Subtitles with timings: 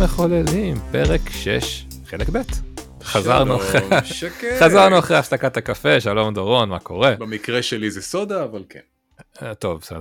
[0.00, 2.38] המחוללים, פרק 6, חלק ב'.
[3.02, 3.80] חזרנו אחרי.
[4.60, 7.14] חזרנו אחרי הפסקת הקפה, שלום דורון, מה קורה?
[7.18, 8.80] במקרה שלי זה סודה, אבל כן.
[9.42, 10.00] אה, טוב, בסדר.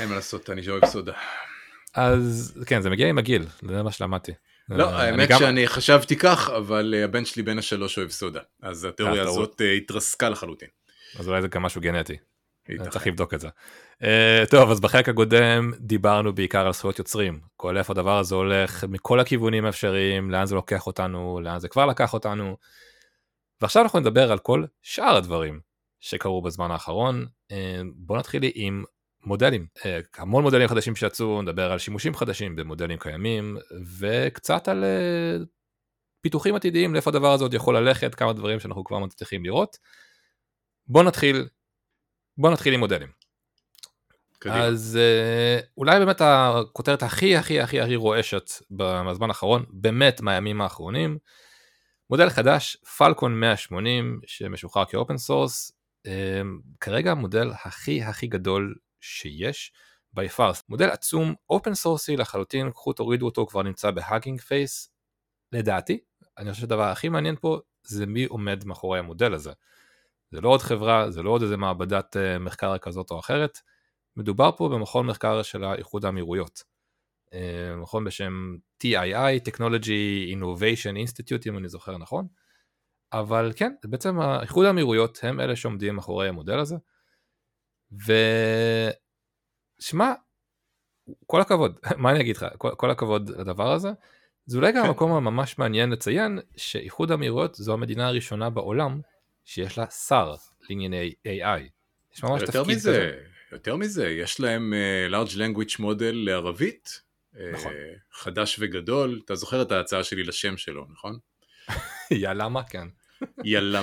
[0.00, 1.12] אין מה לעשות, אני אוהב סודה.
[1.94, 4.32] אז כן, זה מגיע עם הגיל, זה מה שלמדתי.
[4.68, 8.40] לא, אה, האמת גם- שאני חשבתי כך, אבל אה, הבן שלי בן השלוש אוהב סודה.
[8.62, 9.22] אז התיאוריה.
[9.22, 10.68] הזאת התרסקה לחלוטין.
[11.18, 12.16] אז אולי זה גם משהו גנטי.
[12.90, 13.48] צריך לבדוק את זה.
[14.02, 17.40] Uh, טוב, אז בחלק הקודם דיברנו בעיקר על זכויות יוצרים.
[17.56, 21.86] כל איפה הדבר הזה הולך מכל הכיוונים האפשריים, לאן זה לוקח אותנו, לאן זה כבר
[21.86, 22.56] לקח אותנו.
[23.60, 25.60] ועכשיו אנחנו נדבר על כל שאר הדברים
[26.00, 27.26] שקרו בזמן האחרון.
[27.52, 27.54] Uh,
[27.94, 28.84] בואו נתחיל עם
[29.24, 29.66] מודלים.
[29.78, 29.82] Uh,
[30.16, 33.56] המון מודלים חדשים שיצאו, נדבר על שימושים חדשים במודלים קיימים,
[33.98, 35.44] וקצת על uh,
[36.20, 39.78] פיתוחים עתידיים, לאיפה הדבר הזה עוד יכול ללכת, כמה דברים שאנחנו כבר מצליחים לראות.
[40.86, 41.48] בואו נתחיל,
[42.38, 43.21] בואו נתחיל עם מודלים.
[44.42, 44.64] קדימה.
[44.64, 51.18] אז אה, אולי באמת הכותרת הכי הכי הכי הכי רועשת בזמן האחרון, באמת מהימים האחרונים,
[52.10, 55.72] מודל חדש, Falcon 180, שמשוחרר כ open source,
[56.06, 56.10] אה,
[56.80, 59.72] כרגע המודל הכי הכי גדול שיש,
[60.16, 64.40] by far, מודל עצום, open source י לחלוטין, קחו תורידו אותו, כבר נמצא ב Hugging
[64.40, 64.90] Face,
[65.52, 65.98] לדעתי,
[66.38, 69.52] אני חושב שהדבר הכי מעניין פה זה מי עומד מאחורי המודל הזה.
[70.30, 73.58] זה לא עוד חברה, זה לא עוד איזה מעבדת uh, מחקר כזאת או אחרת,
[74.16, 76.62] מדובר פה במכון מחקר של האיחוד האמירויות.
[77.34, 82.26] אה, מכון בשם TII, Technology Innovation Institute, אם אני זוכר נכון.
[83.12, 86.76] אבל כן, בעצם האיחוד האמירויות הם אלה שעומדים מאחורי המודל הזה.
[89.80, 90.12] ושמע,
[91.26, 93.90] כל הכבוד, מה אני אגיד לך, כל, כל הכבוד לדבר הזה.
[94.46, 94.88] זה אולי גם כן.
[94.88, 99.00] המקום הממש מעניין לציין שאיחוד האמירויות זו המדינה הראשונה בעולם
[99.44, 101.60] שיש לה שר לענייני AI.
[102.14, 102.90] יש ממש תפקיד מזה, כזה.
[102.90, 103.31] יותר מזה,
[104.08, 107.00] יש להם אה, large language model לערבית.
[107.38, 107.72] אה, נכון.
[108.12, 109.20] חדש וגדול.
[109.24, 111.18] אתה זוכר את ההצעה שלי לשם שלו, נכון?
[112.10, 112.88] יאללה כן.
[113.44, 113.82] יאללה.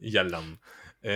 [0.00, 0.54] ילם.
[1.02, 1.06] Uh,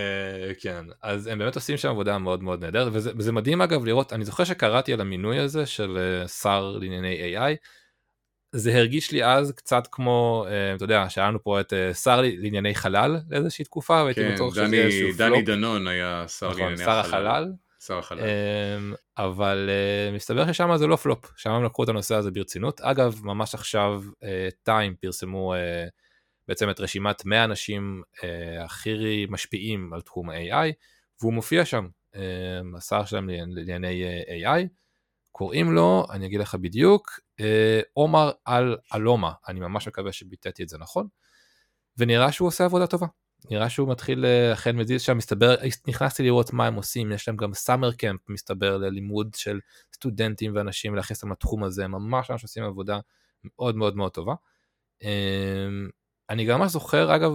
[0.61, 4.13] כן, אז הם באמת עושים שם עבודה מאוד מאוד נהדרת, וזה, וזה מדהים אגב לראות,
[4.13, 7.55] אני זוכר שקראתי על המינוי הזה של uh, שר לענייני AI,
[8.51, 12.21] זה הרגיש לי אז קצת כמו, uh, אתה יודע, שהיה לנו פה את uh, שר
[12.21, 16.47] לענייני חלל לאיזושהי תקופה, והייתי כן, בטוח שזה דני- איזשהו דני פלופ, דנון היה שר
[16.49, 17.51] נכון, לענייני שר החלל,
[17.85, 18.19] שר החלל.
[18.19, 22.81] um, אבל uh, מסתבר ששם זה לא פלופ, שם הם לקחו את הנושא הזה ברצינות.
[22.81, 24.03] אגב, ממש עכשיו
[24.63, 25.57] טיים פרסמו uh,
[26.47, 28.03] בעצם את רשימת 100 אנשים
[28.65, 30.71] הכי משפיעים על תחום ה-AI,
[31.21, 32.17] והוא מופיע שם, uh,
[32.77, 34.03] השר שלהם לענייני-
[34.43, 34.67] AI,
[35.31, 37.19] קוראים לו, אני אגיד לך בדיוק,
[37.93, 41.07] עומר אל אלומה, אני ממש מקווה שביטאתי את זה נכון,
[41.97, 43.07] ונראה שהוא עושה עבודה טובה.
[43.51, 45.55] נראה שהוא מתחיל אה, אכן מזיז שם, מסתבר,
[45.87, 49.59] נכנסתי לראות מה הם עושים, יש להם גם סאמר קמפ מסתבר ללימוד של
[49.95, 52.99] סטודנטים ואנשים להכניס אותם לתחום הזה, ממש ממש עושים עבודה
[53.45, 54.33] מאוד מאוד מאוד טובה.
[55.01, 55.89] אמ,
[56.29, 57.31] אני גם ממש זוכר אגב,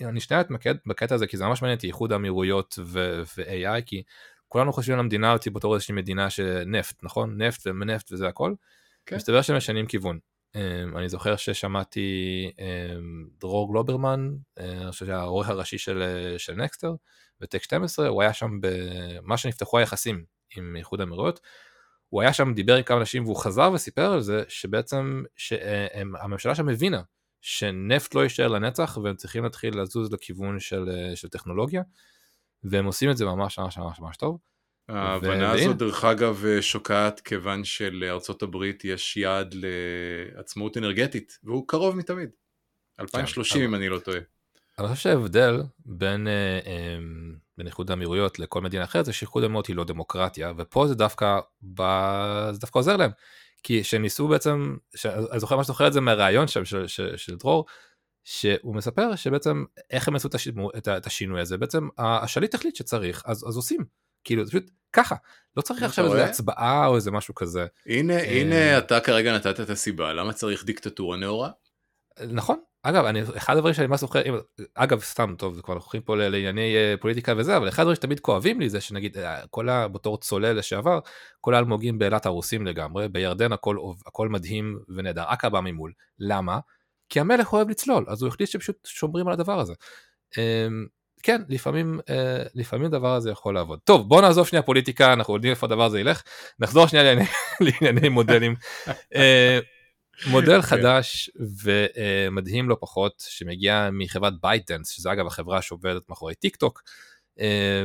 [0.00, 4.02] אני שנייה אתמקד בקטע הזה כי זה ממש מעניין אותי איחוד האמירויות ו-AI כי
[4.48, 8.54] כולנו חושבים על המדינה אותי בתור איזושהי מדינה שנפט נכון נפט ונפט וזה הכל.
[9.06, 9.16] כן.
[9.16, 10.18] מסתבר שהם משנים כיוון.
[10.56, 16.54] Um, אני זוכר ששמעתי um, דרור גלוברמן, uh, אני חושב שהעורך הראשי של, uh, של
[16.54, 16.94] נקסטר,
[17.40, 20.24] בטק 12, הוא היה שם במה שנפתחו היחסים
[20.56, 21.40] עם איחוד האמירויות.
[22.08, 26.54] הוא היה שם, דיבר עם כמה אנשים והוא חזר וסיפר על זה שבעצם שהם, הממשלה
[26.54, 27.02] שם הבינה
[27.40, 31.82] שנפט לא יישאר לנצח והם צריכים להתחיל לזוז לכיוון של, של טכנולוגיה,
[32.64, 34.38] והם עושים את זה ממש ממש ממש ממש טוב.
[34.88, 35.52] ההבנה.
[35.52, 42.30] הזאת דרך אגב שוקעת כיוון שלארצות הברית יש יעד לעצמאות אנרגטית והוא קרוב מתמיד.
[43.00, 44.18] 2030 אם אני לא טועה.
[44.78, 46.98] אני חושב שההבדל בין, אה, אה,
[47.58, 51.38] בין איחוד האמירויות לכל מדינה אחרת זה שאיחוד האמירויות היא לא דמוקרטיה ופה זה דווקא,
[51.74, 51.82] ב...
[52.52, 53.10] זה דווקא עוזר להם.
[53.62, 55.06] כי שהם ניסו בעצם, ש...
[55.06, 57.66] אני זוכר מה שזוכר את זה מהראיון שם של, של, של דרור,
[58.24, 60.48] שהוא מספר שבעצם איך הם עשו את, הש...
[60.76, 63.84] את, ה- את השינוי הזה, בעצם השליט החליט שצריך אז, אז עושים.
[64.24, 65.14] כאילו זה פשוט ככה,
[65.56, 66.24] לא צריך עכשיו איזה?
[66.24, 67.66] הצבעה או איזה משהו כזה.
[67.86, 68.40] הנה אה.
[68.40, 71.50] הנה אתה כרגע נתת את הסיבה למה צריך דיקטטורה נאורה.
[72.32, 74.22] נכון אגב אני אחד הדברים שאני ממש זוכר
[74.74, 78.60] אגב סתם טוב כבר הולכים פה לענייני אה, פוליטיקה וזה אבל אחד הדברים שתמיד כואבים
[78.60, 79.88] לי זה שנגיד אה, כל ה...
[79.88, 80.98] בתור צולל לשעבר
[81.40, 83.76] כל האלמוגים באילת הרוסים לגמרי בירדן הכל
[84.06, 86.58] הכל מדהים ונהדר עקבה ממול למה
[87.08, 89.74] כי המלך אוהב לצלול אז הוא החליט שפשוט שומרים על הדבר הזה.
[91.22, 95.50] כן לפעמים אה, לפעמים הדבר הזה יכול לעבוד טוב בוא נעזוב שנייה פוליטיקה אנחנו יודעים
[95.50, 96.22] איפה הדבר הזה ילך
[96.58, 97.30] נחזור שנייה לענייני-
[97.82, 98.54] לענייני מודלים.
[99.14, 99.58] אה,
[100.30, 101.30] מודל חדש
[101.62, 106.82] ומדהים לא פחות שמגיע מחברת ByteDance שזה אגב החברה שעובדת מאחורי טיק טוק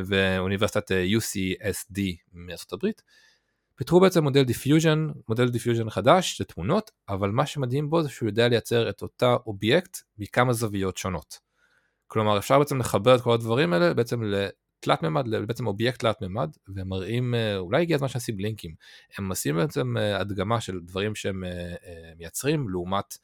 [0.06, 2.00] ואוניברסיטת אה, UCSD
[2.34, 3.02] מארצות הברית
[3.76, 8.48] פיתחו בעצם מודל diffusion, מודל diffusion חדש לתמונות, אבל מה שמדהים בו זה שהוא יודע
[8.48, 11.40] לייצר את אותה אובייקט מכמה זוויות שונות.
[12.14, 16.50] כלומר אפשר בעצם לחבר את כל הדברים האלה בעצם לתלת מימד, בעצם אובייקט תלת מימד,
[16.76, 18.76] והם מראים, אה, אולי הגיע הזמן שנשים לינקים,
[19.18, 23.18] הם עושים בעצם אה, הדגמה של דברים שהם אה, מייצרים לעומת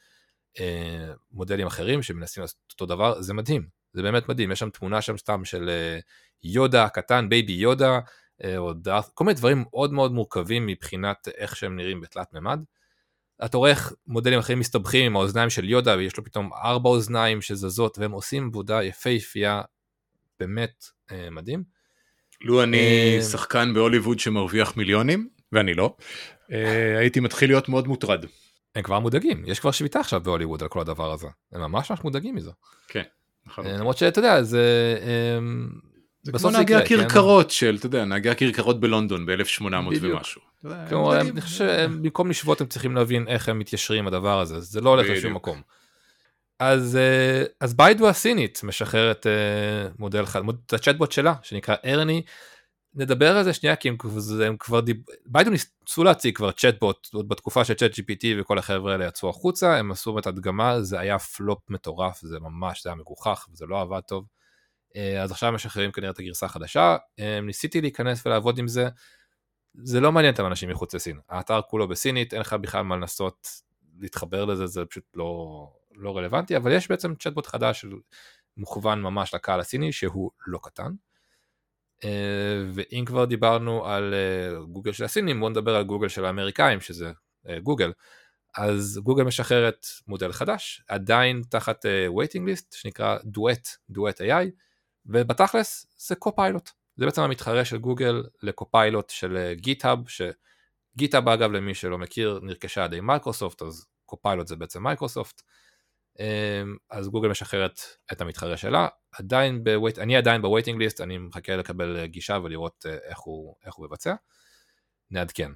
[1.31, 5.17] מודלים אחרים שמנסים לעשות אותו דבר, זה מדהים, זה באמת מדהים, יש שם תמונה שם
[5.17, 5.69] סתם של
[6.43, 7.99] יודה קטן, בייבי יודה,
[8.57, 12.59] או דארט, כל מיני דברים מאוד מאוד מורכבים מבחינת איך שהם נראים בתלת מימד.
[13.45, 17.41] אתה רואה איך מודלים אחרים מסתבכים עם האוזניים של יודה ויש לו פתאום ארבע אוזניים
[17.41, 19.61] שזזות והם עושים עבודה יפהפייה
[20.39, 21.63] באמת אה, מדהים.
[22.41, 22.77] לו אני
[23.17, 23.21] אה...
[23.21, 25.95] שחקן בהוליווד שמרוויח מיליונים ואני לא
[26.51, 28.25] אה, הייתי מתחיל להיות מאוד מוטרד.
[28.75, 31.99] הם כבר מודאגים יש כבר שביתה עכשיו בהוליווד על כל הדבר הזה הם ממש ממש
[32.03, 32.51] מודאגים מזה.
[32.87, 33.03] כן.
[33.59, 35.39] אה, למרות שאתה יודע זה אה,
[36.23, 37.51] זה כמו נהגי הכרכרות כן?
[37.51, 39.63] של, אתה יודע, נהגי הכרכרות בלונדון ב-1800
[40.01, 40.41] ומשהו.
[40.89, 44.89] כלומר, אני חושב שבמקום לשבות הם צריכים להבין איך הם מתיישרים הדבר הזה, זה לא
[44.89, 45.61] הולך לשום מקום.
[46.59, 52.21] אז, אה, אז ביידו הסינית משחררת אה, מודל אחד, את הצ'טבוט שלה, שנקרא ארני.
[52.95, 53.97] נדבר על זה שנייה, כי הם,
[54.45, 54.97] הם כבר דיב...
[55.25, 59.77] ביידו ניסו להציג כבר צ'טבוט עוד בתקופה של צ'אט GPT וכל החבר'ה האלה יצאו החוצה,
[59.77, 63.81] הם עשו את הדגמה, זה היה פלופ מטורף, זה ממש, זה היה מגוחך, וזה לא
[63.81, 64.25] עבד טוב.
[64.95, 68.87] אה, אז עכשיו משחררים כנראה את הגרסה החדשה, אה, ניסיתי להיכנס ולעבוד עם זה,
[69.73, 73.47] זה לא מעניין את האנשים מחוץ לסין, האתר כולו בסינית, אין לך בכלל מה לנסות
[73.99, 77.85] להתחבר לזה, זה פשוט לא, לא רלוונטי, אבל יש בעצם צ'טבוט חדש
[78.57, 80.91] מוכוון ממש לקהל הסיני שהוא לא קטן.
[82.03, 84.13] אה, ואם כבר דיברנו על
[84.71, 87.11] גוגל של הסינים, בואו נדבר על גוגל של האמריקאים, שזה
[87.63, 87.91] גוגל.
[88.55, 94.49] אז גוגל משחררת מודל חדש, עדיין תחת waiting list, שנקרא דואט, דואט AI,
[95.09, 101.97] ובתכלס זה Copilot, זה בעצם המתחרה של גוגל ל-Copilot של GitHub, ש-GitHub אגב למי שלא
[101.97, 105.41] מכיר נרכשה על ידי מייקרוסופט, אז Copilot זה בעצם מייקרוסופט,
[106.19, 107.79] אמ, אז גוגל משחררת
[108.11, 112.97] את המתחרה שלה, עדיין ב-wait, אני עדיין ב-waiting list, אני מחכה לקבל גישה ולראות אה,
[113.09, 114.13] איך הוא, איך הוא מבצע,
[115.11, 115.51] נעדכן.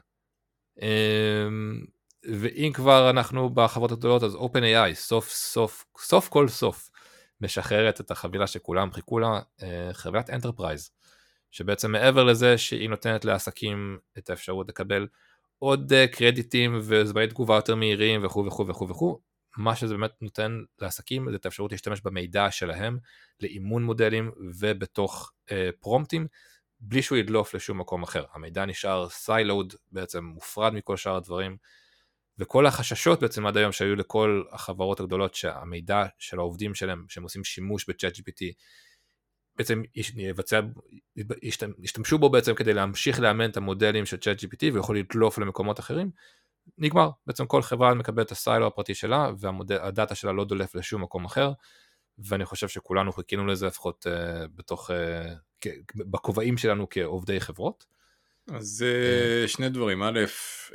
[0.81, 1.85] אמ,
[2.23, 6.89] ואם כבר אנחנו בחברות הגדולות אז OpenAI סוף סוף סוף כל סוף
[7.43, 10.91] משחררת את החבילה שכולם חיכו לה, אה, חבילת enterprise,
[11.51, 15.07] שבעצם מעבר לזה שהיא נותנת לעסקים את האפשרות לקבל
[15.59, 19.19] עוד אה, קרדיטים וזמני תגובה יותר מהירים וכו' וכו' וכו' וכו',
[19.57, 22.97] מה שזה באמת נותן לעסקים זה את האפשרות להשתמש במידע שלהם
[23.39, 26.27] לאימון מודלים ובתוך אה, prompt-ים,
[26.79, 28.23] בלי שהוא ידלוף לשום מקום אחר.
[28.33, 31.57] המידע נשאר siloed, בעצם מופרד מכל שאר הדברים.
[32.39, 37.43] וכל החששות בעצם עד היום שהיו לכל החברות הגדולות שהמידע של העובדים שלהם שהם עושים
[37.43, 38.53] שימוש ב-ChatGPT
[39.57, 39.81] בעצם
[40.15, 40.59] יבצע,
[41.79, 46.11] ישתמשו בו בעצם כדי להמשיך לאמן את המודלים של צ'אט GPT ויכול לדלוף למקומות אחרים
[46.77, 51.25] נגמר בעצם כל חברה מקבלת את הסיילו הפרטי שלה והדאטה שלה לא דולף לשום מקום
[51.25, 51.51] אחר
[52.17, 57.85] ואני חושב שכולנו חיכינו לזה לפחות uh, בתוך uh, בכובעים שלנו כעובדי חברות.
[58.51, 60.19] אז אה, שני דברים, א',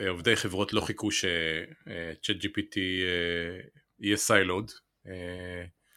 [0.01, 3.61] אה, עובדי חברות לא חיכו שצ'אט GPT אה,
[4.01, 4.71] יהיה סיילוד.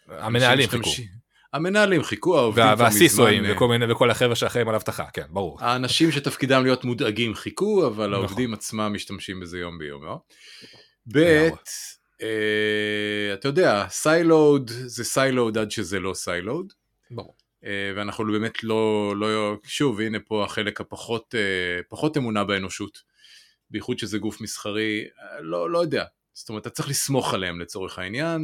[0.07, 0.89] המנהלים חיכו.
[1.53, 2.86] המנהלים חיכו, העובדים כבר מזמן...
[2.86, 5.57] והסיסואים וכל מיני, וכל החבר'ה שאחראים על אבטחה, כן, ברור.
[5.62, 8.13] האנשים שתפקידם להיות מודאגים חיכו, אבל נכון.
[8.13, 10.17] העובדים עצמם משתמשים בזה יום ביום, לא?
[11.13, 11.48] ב',
[13.34, 16.74] אתה יודע, סיילוד זה סיילוד עד שזה לא סיילוד.
[17.12, 17.36] ברור.
[17.65, 23.03] אה, ואנחנו באמת לא, לא, שוב הנה פה החלק הפחות אה, פחות אמונה באנושות,
[23.70, 28.00] בייחוד שזה גוף מסחרי, אה, לא, לא יודע, זאת אומרת אתה צריך לסמוך עליהם לצורך
[28.00, 28.41] העניין,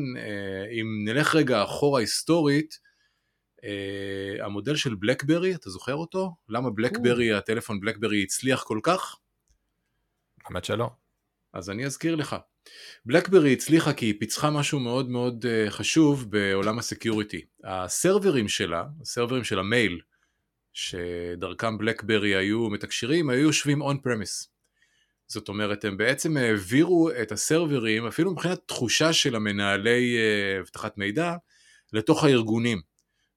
[0.80, 2.88] אם נלך רגע אחורה היסטורית,
[4.40, 6.36] המודל של בלקברי, אתה זוכר אותו?
[6.50, 9.16] למה בלקברי, הטלפון בלקברי הצליח כל כך?
[10.46, 10.90] האמת שלא.
[11.54, 12.36] אז אני אזכיר לך.
[13.06, 17.46] בלקברי הצליחה כי היא פיצחה משהו מאוד מאוד אה, חשוב בעולם ה-security.
[17.64, 20.00] ה-server-ים שלה, ה-server-ים של המייל,
[20.74, 24.50] שדרכם בלקברי היו מתקשרים, היו יושבים און פרמיס.
[25.28, 31.36] זאת אומרת, הם בעצם העבירו את הסרברים, אפילו מבחינת תחושה של המנהלי אה, אבטחת מידע,
[31.94, 32.82] לתוך הארגונים.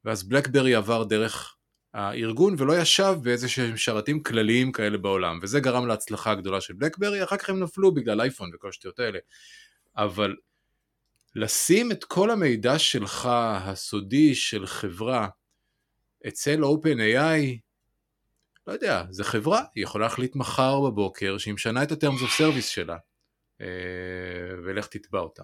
[0.04, 1.56] ואז בלקברי עבר דרך
[1.94, 7.24] הארגון ולא ישב באיזה שהם שרתים כלליים כאלה בעולם וזה גרם להצלחה הגדולה של בלקברי
[7.24, 9.18] אחר כך הם נפלו בגלל אייפון וכל השטויות האלה
[9.96, 10.36] אבל
[11.34, 15.28] לשים את כל המידע שלך הסודי של חברה
[16.28, 17.70] אצל OpenAI
[18.66, 22.62] לא יודע, זה חברה, היא יכולה להחליט מחר בבוקר שהיא משנה את ה-terms of service
[22.62, 22.96] שלה
[23.60, 23.66] אה,
[24.64, 25.42] ולך תתבע אותה.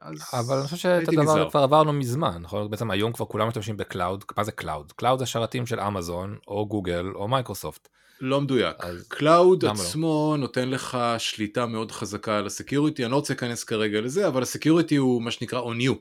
[0.00, 1.50] אז אבל אני חושב שאת הדבר נזהר.
[1.50, 2.70] כבר עברנו מזמן, נכון?
[2.70, 4.92] בעצם היום כבר כולם משתמשים ב-cloud, מה זה cloud?
[4.92, 7.88] cloud זה שרתים של אמזון, או גוגל, או מייקרוסופט.
[8.20, 8.76] לא מדויק.
[8.78, 9.70] אז cloud לא?
[9.70, 14.42] עצמו נותן לך שליטה מאוד חזקה על ה-security, אני לא רוצה להיכנס כרגע לזה, אבל
[14.42, 15.94] ה-security הוא מה שנקרא on you.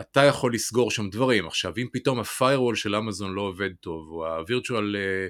[0.00, 1.46] אתה יכול לסגור שם דברים.
[1.46, 5.26] עכשיו, אם פתאום ה-firewall של אמזון לא עובד טוב, או ה-virtual, אה,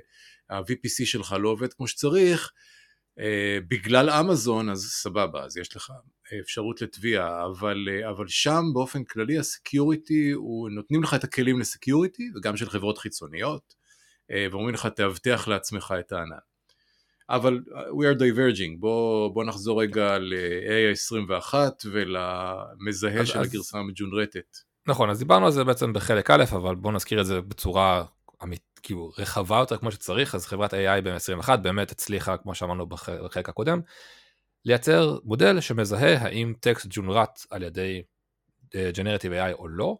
[0.57, 2.53] ה-VPC שלך לא עובד כמו שצריך,
[3.19, 5.93] אה, בגלל אמזון, אז סבבה, אז יש לך
[6.41, 12.31] אפשרות לתביעה, אבל, אה, אבל שם באופן כללי ה-security, הוא- נותנים לך את הכלים ל-security,
[12.37, 13.75] וגם של חברות חיצוניות,
[14.31, 16.37] אה, ואומרים לך תאבטח לעצמך את הענן.
[17.31, 23.79] אבל uh, we are diverging, בוא, בוא נחזור רגע ל-AI21 ולמזהה אז- של אז- הגרסה
[23.79, 24.57] המג'ונרטת.
[24.87, 28.05] נכון, אז דיברנו על זה בעצם בחלק א', אבל בואו נזכיר את זה בצורה
[28.43, 33.09] אמית, כאילו רחבה יותר כמו שצריך, אז חברת AI ב-21 באמת הצליחה, כמו שאמרנו בח-
[33.09, 33.81] בחלק הקודם,
[34.65, 38.03] לייצר מודל שמזהה האם טקסט ג'ונרט על ידי
[38.75, 39.97] אה, Generative AI או לא.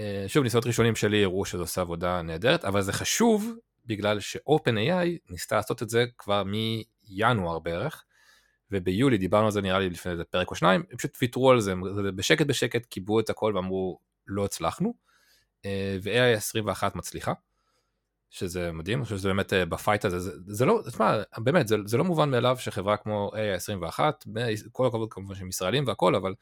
[0.00, 3.54] אה, שוב, ניסיונות ראשונים שלי הראו שזה עושה עבודה נהדרת, אבל זה חשוב
[3.86, 8.04] בגלל ש-OpenAI ניסתה לעשות את זה כבר מינואר בערך,
[8.70, 11.60] וביולי דיברנו על זה נראה לי לפני איזה פרק או שניים, הם פשוט ויתרו על
[11.60, 11.74] זה,
[12.16, 14.94] בשקט בשקט קיבלו את הכל ואמרו לא הצלחנו,
[15.64, 17.32] אה, ו-AI 21 מצליחה,
[18.34, 21.76] שזה מדהים, אני חושב שזה באמת אה, ב-fight הזה, זה, זה לא, תשמע, באמת, זה,
[21.84, 24.24] זה לא מובן מאליו שחברה כמו AI 21,
[24.72, 26.34] כל הכבוד כמובן שהם ישראלים והכל, אבל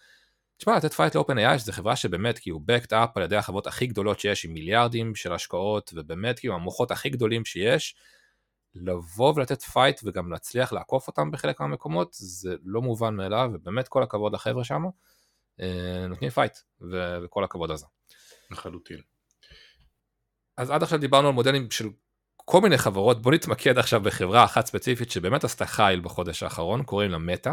[0.56, 4.20] תשמע, לתת fight ל-OpenAI, שזו חברה שבאמת כאילו backed up על ידי החברות הכי גדולות
[4.20, 7.96] שיש, עם מיליארדים של השקעות, ובאמת כאילו המוחות הכי גדולים שיש,
[8.75, 14.02] לבוא ולתת fight וגם להצליח לעקוף אותם בחלק מהמקומות, זה לא מובן מאליו, ובאמת כל
[14.02, 14.82] הכבוד לחבר'ה שם,
[15.61, 16.58] אה, נותנים fight,
[17.22, 17.87] וכל הכבוד על זה.
[18.50, 19.12] לחלוטין.
[20.56, 21.88] אז עד עכשיו דיברנו על מודלים של
[22.37, 27.11] כל מיני חברות, בוא נתמקד עכשיו בחברה אחת ספציפית שבאמת עשתה חייל בחודש האחרון, קוראים
[27.11, 27.52] לה מטא.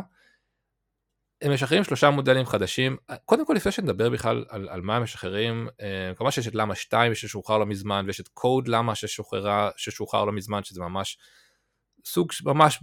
[1.41, 5.68] הם משחררים שלושה מודלים חדשים, קודם כל לפני שנדבר בכלל על, על מה הם משחררים,
[5.82, 10.25] אה, כמובן שיש את למה 2 ששוחרר לא מזמן, ויש את Code Llama ששוחררה, ששוחרר
[10.25, 11.18] לא מזמן, שזה ממש
[12.06, 12.79] סוג ממש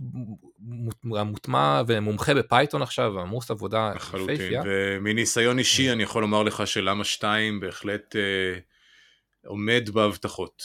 [0.59, 4.37] מוט- מוטמע ומומחה ב-Python עכשיו, ועמוס עבודה לחלוטין.
[4.65, 8.59] ומניסיון אישי אני יכול לומר לך ש-Llama 2 בהחלט אה,
[9.47, 10.63] עומד בהבטחות.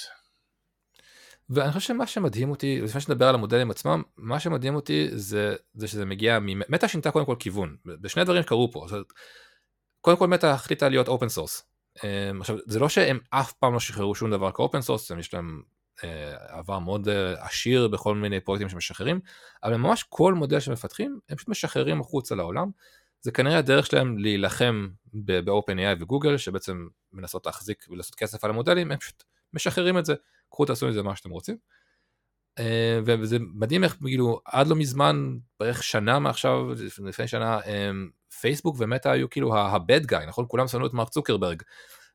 [1.50, 5.88] ואני חושב שמה שמדהים אותי, לפני שנדבר על המודלים עצמם, מה שמדהים אותי זה, זה
[5.88, 9.14] שזה מגיע, מטה שינתה קודם כל כיוון, בשני דברים קרו פה, זאת
[10.02, 11.64] קודם כל מטה החליטה להיות open source.
[12.40, 15.62] עכשיו, זה לא שהם אף פעם לא שחררו שום דבר כ-open source, יש להם
[16.04, 19.20] אה, עבר מאוד אה, עשיר בכל מיני פרויקטים שמשחררים,
[19.64, 22.72] אבל ממש כל מודל שמפתחים, הם פשוט משחררים החוצה לעולם.
[23.22, 28.98] זה כנראה הדרך שלהם להילחם ב-OpenAI וגוגל, שבעצם מנסות להחזיק ולעשות כסף על המודלים, הם
[28.98, 29.24] פשוט
[29.54, 30.14] משחררים את זה.
[30.50, 31.58] קחו תעשו עם זה מה שאתם רוצים.
[32.60, 36.70] אה, וזה מדהים איך כאילו עד לא מזמן בערך שנה מעכשיו
[37.04, 37.60] לפני שנה
[38.42, 41.62] פייסבוק ומטה היו כאילו ה-bad guy נכון כולם שנאו את מרק צוקרברג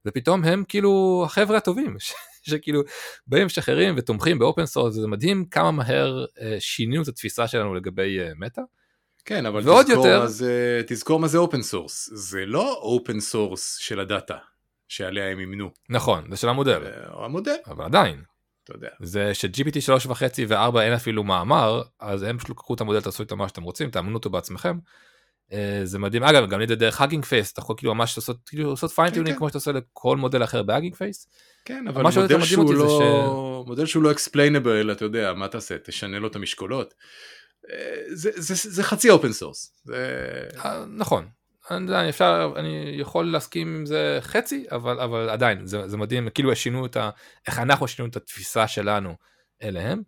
[0.07, 2.13] ופתאום הם כאילו החבר'ה הטובים ש-
[2.51, 2.83] שכאילו
[3.27, 8.21] באים משחררים ותומכים ב-open source זה מדהים כמה מהר אה, שינינו את התפיסה שלנו לגבי
[8.21, 8.63] אה, מטה.
[9.27, 12.11] כן, אבל ועוד תזכור, יותר- זה, תזכור מה זה open source.
[12.13, 14.37] זה לא open source של הדאטה
[14.89, 15.71] שעליה הם אימנו.
[15.89, 16.91] נכון זה של המודל זה
[17.25, 18.23] המודל, אבל עדיין
[18.65, 18.89] אתה יודע.
[19.03, 23.37] זה ש-GPT 3.5 ו-4 אין אפילו מאמר, אז הם פשוט קחו את המודל, תעשו איתו
[23.37, 24.79] מה שאתם רוצים, תאמנו אותו בעצמכם.
[25.53, 28.37] אה, זה מדהים, אגב, גם לי זה דרך Hugging Face, אתה יכול כאילו ממש לעשות,
[28.47, 29.39] כאילו לעשות fine-tuning כן.
[29.39, 31.29] כמו שאתה עושה לכל מודל אחר ב-Hugging Face.
[31.65, 35.79] כן, אבל מודל שהוא, לא, מודל שהוא לא explainable, אתה יודע, מה תעשה?
[35.79, 36.95] תשנה לו את המשקולות?
[37.73, 39.83] אה, זה, זה, זה חצי open source.
[39.85, 39.97] זה...
[40.65, 41.29] אה, נכון,
[41.71, 46.29] אני, יודע, אפשר, אני יכול להסכים עם זה חצי, אבל, אבל עדיין, זה, זה מדהים,
[46.35, 47.11] כאילו שינו את ה...
[47.47, 49.15] איך אנחנו שינו את התפיסה שלנו
[49.63, 50.03] אליהם.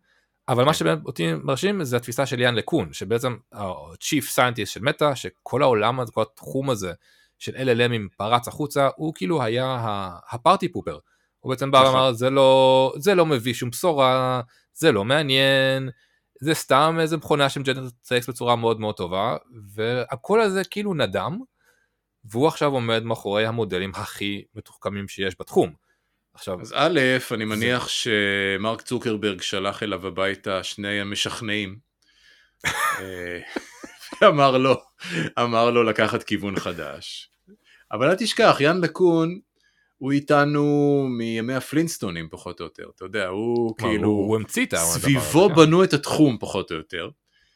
[0.48, 5.14] אבל מה שבאמת אותי מרשים זה התפיסה של יאן לקון, שבעצם ה-chief scientist של מטא,
[5.14, 6.92] שכל העולם הזה, כל התחום הזה
[7.38, 9.76] של LLMים פרץ החוצה, הוא כאילו היה
[10.30, 10.98] הפארטי פופר.
[11.40, 11.94] הוא בעצם בא נכון.
[11.94, 14.40] ואמר, זה לא, זה לא מביא שום בשורה,
[14.74, 15.90] זה לא מעניין,
[16.40, 19.36] זה סתם איזה מכונה שמג'נרט טקסט בצורה מאוד מאוד טובה,
[19.74, 21.38] והקול הזה כאילו נדם,
[22.24, 25.72] והוא עכשיו עומד מאחורי המודלים הכי מתוחכמים שיש בתחום.
[26.34, 27.00] עכשיו, אז א',
[27.34, 31.78] אני מניח שמרק צוקרברג שלח אליו הביתה שני המשכנעים.
[32.66, 33.40] אה,
[34.22, 34.74] ואמר לו,
[35.38, 37.30] אמר לו לקחת כיוון חדש.
[37.92, 39.38] אבל אל תשכח, יאן לקון
[39.98, 44.66] הוא איתנו מימי הפלינסטונים פחות או יותר, אתה יודע, הוא מה, כאילו, הוא, הוא המציא
[44.66, 45.54] את הדבר הזה, סביבו כן.
[45.54, 47.10] בנו את התחום פחות או יותר.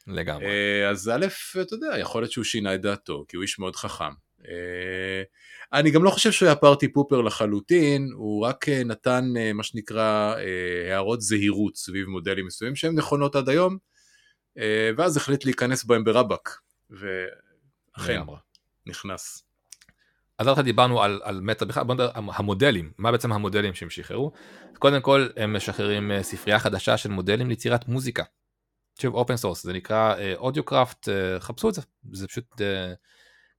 [0.07, 0.45] לגמרי.
[0.45, 1.25] אה, אז א',
[1.61, 4.13] אתה יודע, יכול להיות שהוא שינה את דעתו, כי הוא איש מאוד חכם.
[4.47, 5.23] אה,
[5.73, 10.35] אני גם לא חושב שהוא היה party pooper לחלוטין, הוא רק אה, נתן מה שנקרא
[10.89, 13.77] הערות זהירות סביב מודלים מסוימים שהן נכונות עד היום,
[14.97, 16.49] ואז החליט להיכנס בהם ברבק,
[16.89, 18.21] ואכן.
[18.85, 19.43] נכנס.
[20.49, 24.31] אז עד דיברנו על, על מטא בכלל, בוא נדבר המודלים, מה בעצם המודלים שהם שחררו.
[24.79, 28.23] קודם כל הם משחררים אה, ספרייה חדשה של מודלים ליצירת מוזיקה.
[29.01, 31.81] שוב open source, זה נקרא AudioCraft, uh, uh, חפשו את זה,
[32.11, 32.63] זה פשוט uh,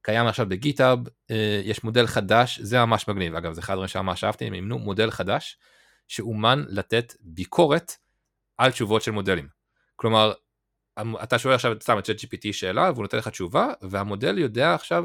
[0.02, 1.32] קיים עכשיו בגיטאב, uh,
[1.64, 5.10] יש מודל חדש, זה ממש מגניב, אגב זה אחד הדברים שממש אהבתי, הם אימנו מודל
[5.10, 5.58] חדש
[6.08, 7.92] שאומן לתת ביקורת
[8.58, 9.48] על תשובות של מודלים.
[9.96, 10.32] כלומר,
[11.22, 15.04] אתה שואל עכשיו סתם את ChatGPT שאלה והוא נותן לך תשובה והמודל יודע עכשיו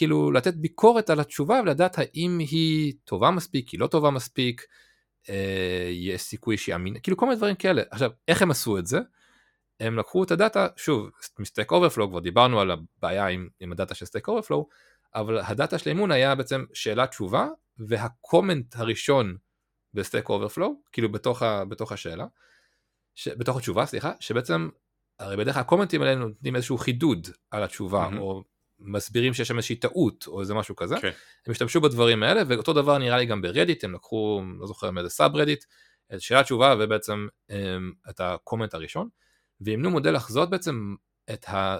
[0.00, 4.62] כאילו לתת ביקורת על התשובה ולדעת האם היא טובה מספיק, היא לא טובה מספיק,
[5.28, 7.82] אה, יש סיכוי שהיא אמינה, כאילו כל מיני דברים כאלה.
[7.90, 8.98] עכשיו, איך הם עשו את זה?
[9.80, 14.06] הם לקחו את הדאטה, שוב, מ-Stack Overflow, כבר דיברנו על הבעיה עם, עם הדאטה של
[14.06, 14.68] Stack Overflow,
[15.14, 19.36] אבל הדאטה של האימון היה בעצם שאלה תשובה וה-comment הראשון
[19.94, 22.26] ב-Stack Overflow, כאילו בתוך, ה, בתוך השאלה,
[23.14, 24.68] ש, בתוך התשובה, סליחה, שבעצם,
[25.18, 28.18] הרי בדרך כלל ה-comment-ים האלה נותנים איזשהו חידוד על התשובה, mm-hmm.
[28.18, 28.42] או
[28.80, 31.00] מסבירים שיש שם איזושהי טעות או איזה משהו כזה, okay.
[31.00, 31.10] כן.
[31.46, 35.08] הם השתמשו בדברים האלה ואותו דבר נראה לי גם ב-Reddit, הם לקחו, לא זוכר מאיזה
[35.08, 35.64] subreddit,
[36.14, 39.08] את שאלה תשובה ובעצם הם, את הקומנט הראשון,
[39.60, 40.94] ואימנו מודל לחזות בעצם
[41.32, 41.78] את ה...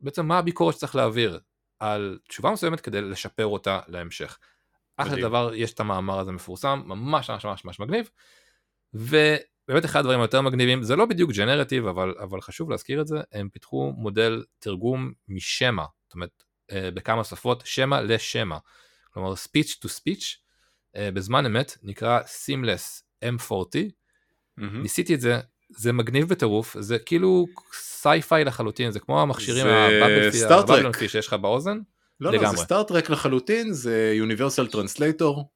[0.00, 1.40] בעצם מה הביקורת שצריך להעביר
[1.78, 4.38] על תשובה מסוימת כדי לשפר אותה להמשך.
[4.96, 8.10] אחרי דבר יש את המאמר הזה מפורסם, ממש ממש ממש ממש מגניב,
[8.94, 13.20] ובאמת אחד הדברים היותר מגניבים, זה לא בדיוק ג'נרטיב, אבל, אבל חשוב להזכיר את זה,
[13.32, 18.58] הם פיתחו מודל תרגום משמע, זאת אומרת אה, בכמה שפות, שמע לשמע,
[19.10, 20.24] כלומר speech to speech,
[20.96, 24.62] אה, בזמן אמת נקרא Seamless M4T, mm-hmm.
[24.62, 30.51] ניסיתי את זה, זה מגניב בטירוף, זה כאילו sci-fi לחלוטין, זה כמו המכשירים ה Babel
[30.51, 31.78] fish שיש לך באוזן.
[32.20, 32.46] לא, לגמרי.
[32.46, 35.50] לא, זה סטאר-טרק לחלוטין, זה universal translator.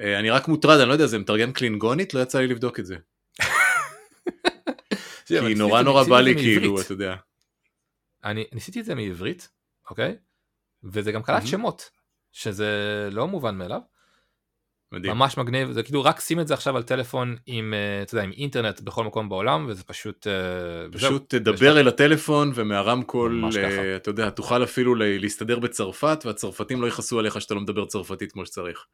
[0.00, 2.14] אה, אני רק מוטרד, אני לא יודע, זה מתרגם קלינגונית?
[2.14, 2.96] לא יצא לי לבדוק את זה.
[5.26, 7.16] כי נורא נורא בא לי כאילו, אתה יודע.
[8.24, 9.48] אני ניסיתי את זה מעברית,
[9.90, 10.16] אוקיי?
[10.84, 11.90] וזה גם קלט שמות,
[12.32, 12.68] שזה
[13.12, 13.80] לא מובן מאליו.
[14.92, 15.14] מדהים.
[15.14, 18.24] ממש מגניב, זה כאילו רק שים את זה עכשיו על טלפון עם, אה, אתה יודע,
[18.24, 20.26] עם אינטרנט בכל מקום בעולם, וזה פשוט...
[20.26, 26.86] אה, פשוט תדבר אל הטלפון ומהרמקול, uh, אתה יודע, תוכל אפילו להסתדר בצרפת, והצרפתים לא
[26.86, 28.86] יכעסו עליך שאתה לא מדבר צרפתית כמו שצריך.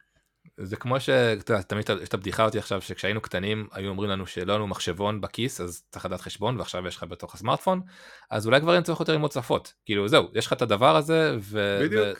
[0.63, 4.67] זה כמו שתמיד יש את הבדיחה אותי עכשיו שכשהיינו קטנים היו אומרים לנו שלא לנו
[4.67, 7.81] מחשבון בכיס אז צריך לדעת חשבון ועכשיו יש לך בתוך הסמארטפון
[8.31, 11.37] אז אולי כבר אין צורך יותר ללמוד שפות כאילו זהו יש לך את הדבר הזה
[11.41, 11.81] ו...
[11.83, 12.19] בדיוק.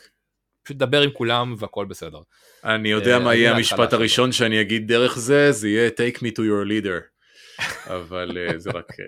[0.63, 2.19] פשוט דבר עם כולם והכל בסדר.
[2.65, 6.39] אני יודע מה יהיה המשפט הראשון שאני אגיד דרך זה זה יהיה take me to
[6.39, 7.01] your leader
[7.95, 9.05] אבל אה, זה רק אה,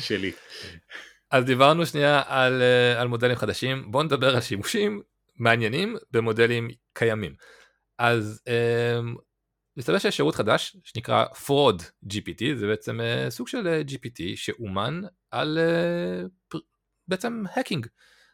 [0.00, 0.32] שלי.
[1.30, 5.02] אז דיברנו שנייה על, אה, על מודלים חדשים בואו נדבר על שימושים
[5.36, 7.34] מעניינים במודלים קיימים.
[7.98, 9.18] אז um,
[9.76, 15.00] מסתבר שיש שירות חדש שנקרא fraud GPT זה בעצם uh, סוג של uh, GPT שאומן
[15.30, 16.58] על uh, פר,
[17.08, 17.86] בעצם hacking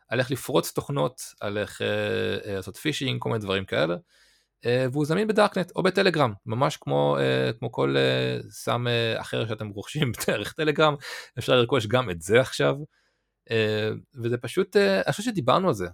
[0.09, 5.07] על איך לפרוץ תוכנות על איך uh, לעשות phishing כל מיני דברים כאלה uh, והוא
[5.07, 10.12] זמין בדארקנט או בטלגרם ממש כמו uh, כמו כל uh, סם uh, אחר שאתם רוכשים
[10.27, 10.94] דרך טלגרם
[11.38, 12.77] אפשר לרכוש גם את זה עכשיו
[13.49, 13.53] uh,
[14.23, 15.87] וזה פשוט uh, אני חושב שדיברנו על זה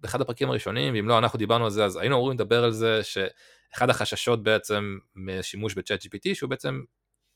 [0.00, 3.00] באחד הפרקים הראשונים, ואם לא אנחנו דיברנו על זה, אז היינו אמורים לדבר על זה
[3.02, 6.82] שאחד החששות בעצם משימוש בצ'אט GPT, שהוא בעצם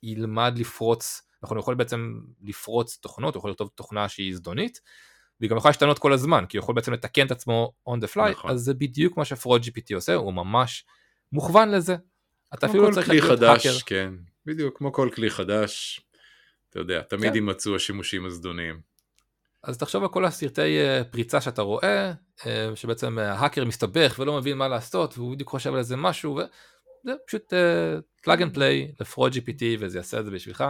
[0.03, 4.81] ילמד לפרוץ, אנחנו יכולים בעצם לפרוץ תוכנות, הוא יכול לכתוב תוכנה שהיא זדונית,
[5.40, 8.16] והיא גם יכולה להשתנות כל הזמן, כי הוא יכול בעצם לתקן את עצמו on the
[8.16, 8.50] fly, נכון.
[8.50, 10.85] אז זה בדיוק מה שפרוד GPT עושה, הוא ממש
[11.33, 11.96] מוכוון לזה.
[12.55, 13.79] אתה אפילו לא צריך להיות חדש, האקר.
[13.87, 14.14] כן,
[14.46, 16.00] בדיוק, כמו כל כלי חדש,
[16.70, 17.35] אתה יודע, תמיד כן.
[17.35, 18.81] יימצאו השימושים הזדוניים.
[19.64, 22.12] אז תחשוב על כל הסרטי אה, פריצה שאתה רואה,
[22.46, 27.14] אה, שבעצם ההאקר מסתבך ולא מבין מה לעשות, והוא בדיוק חושב על איזה משהו, וזה
[27.27, 27.53] פשוט
[28.23, 30.64] plug and play ל FraudGPT וזה יעשה את זה בשבילך.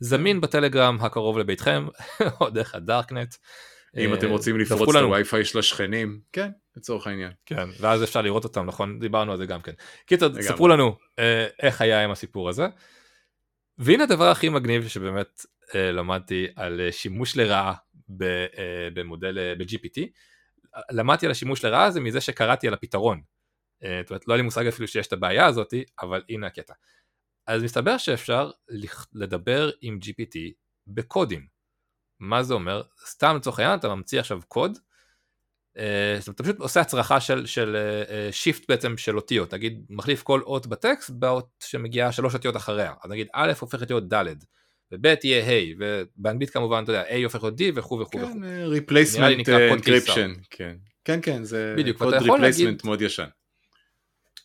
[0.00, 1.86] זמין בטלגרם הקרוב לביתכם,
[2.40, 3.34] או דרך הדארקנט.
[3.96, 7.32] אם אתם רוצים לפרוץ את הווי-פיי של השכנים, כן, לצורך העניין.
[7.46, 8.98] כן, ואז אפשר לראות אותם, נכון?
[8.98, 9.72] דיברנו על זה גם כן.
[10.06, 10.96] קיצור, ספרו לנו
[11.62, 12.66] איך היה עם הסיפור הזה.
[13.78, 17.74] והנה הדבר הכי מגניב שבאמת למדתי על שימוש לרעה אה,
[18.94, 20.00] במודל, אה, ב-GPT,
[20.90, 23.22] למדתי על השימוש לרעה הזה מזה שקראתי על הפתרון.
[23.84, 26.74] אה, זאת אומרת, לא היה לי מושג אפילו שיש את הבעיה הזאת, אבל הנה הקטע.
[27.46, 28.50] אז מסתבר שאפשר
[29.12, 30.38] לדבר עם GPT
[30.86, 31.46] בקודים.
[32.20, 32.82] מה זה אומר?
[33.06, 34.78] סתם לצורך העניין אתה ממציא עכשיו קוד,
[35.72, 37.76] אתה פשוט עושה הצרחה של, של
[38.30, 43.10] שיפט בעצם של אותיות, נגיד מחליף כל אות בטקסט באות שמגיעה שלוש אותיות אחריה, אז
[43.10, 44.24] נגיד א' הופכת להיות ד',
[44.92, 48.26] וב' יהיה ה', ובאנגלית כמובן, אתה יודע, A הופך להיות D וכו' וכו' וכו'.
[48.26, 50.76] כן, replacement encryption, כן.
[51.04, 53.28] כן, כן, זה קוד replacement מאוד ישן.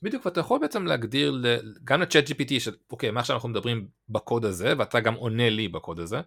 [0.01, 1.43] בדיוק, ואתה יכול בעצם להגדיר
[1.83, 6.21] גם לצ'אט GPT, שאוקיי, מה שאנחנו מדברים בקוד הזה, ואתה גם עונה לי בקוד הזה,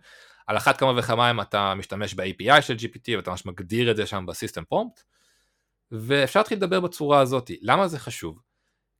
[0.47, 4.07] על אחת כמה וכמה אם אתה משתמש ב-API של GPT ואתה ממש מגדיר את זה
[4.07, 5.03] שם בסיסטם פרומפט,
[5.91, 7.51] ואפשר להתחיל לדבר בצורה הזאת.
[7.63, 8.41] למה זה חשוב?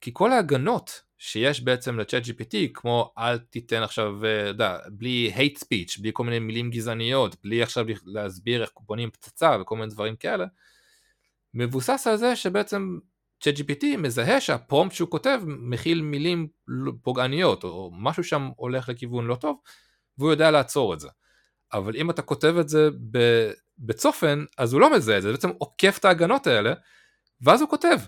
[0.01, 5.59] כי כל ההגנות שיש בעצם לצ'אט GPT, כמו אל תיתן עכשיו, אתה יודע, בלי hate
[5.59, 10.17] speech, בלי כל מיני מילים גזעניות, בלי עכשיו להסביר איך בונים פצצה וכל מיני דברים
[10.17, 10.47] כאלה,
[11.55, 12.99] מבוסס על זה שבעצם
[13.41, 16.49] צ'אט GPT מזהה שהפרומפט שהוא כותב מכיל מילים
[17.03, 19.61] פוגעניות, או משהו שם הולך לכיוון לא טוב,
[20.19, 21.09] והוא יודע לעצור את זה.
[21.73, 22.89] אבל אם אתה כותב את זה
[23.79, 26.75] בצופן, אז הוא לא מזהה את זה, בעצם עוקף את ההגנות האלה,
[27.41, 27.99] ואז הוא כותב.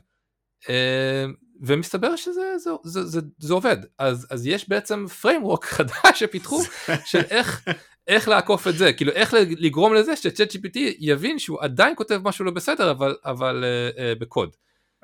[1.59, 3.77] אה, ומסתבר שזה זה, זה, זה, זה עובד.
[3.99, 6.63] אז, אז יש בעצם framework חדש שפיתחו
[7.05, 7.65] של איך,
[8.07, 12.45] איך לעקוף את זה, כאילו איך לגרום לזה שצ'אט GPT יבין שהוא עדיין כותב משהו
[12.45, 14.51] לא בסדר, אבל, אבל uh, uh, בקוד.